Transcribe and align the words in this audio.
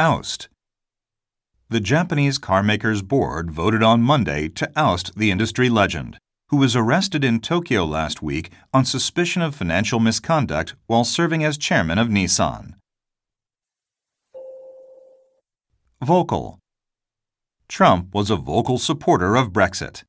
Oust. 0.00 0.48
The 1.68 1.78
Japanese 1.78 2.40
carmakers 2.40 3.00
board 3.06 3.52
voted 3.52 3.80
on 3.80 4.02
Monday 4.02 4.48
to 4.48 4.68
oust 4.74 5.14
the 5.16 5.30
industry 5.30 5.68
legend, 5.68 6.18
who 6.48 6.56
was 6.56 6.74
arrested 6.74 7.22
in 7.22 7.38
Tokyo 7.38 7.84
last 7.84 8.20
week 8.20 8.50
on 8.72 8.84
suspicion 8.84 9.40
of 9.40 9.54
financial 9.54 10.00
misconduct 10.00 10.74
while 10.88 11.04
serving 11.04 11.44
as 11.44 11.56
chairman 11.56 11.98
of 11.98 12.08
Nissan. 12.08 12.74
Vocal. 16.02 16.58
Trump 17.68 18.12
was 18.12 18.30
a 18.30 18.36
vocal 18.36 18.78
supporter 18.78 19.36
of 19.36 19.52
Brexit. 19.52 20.02